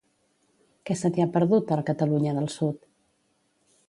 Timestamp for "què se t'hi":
0.89-1.23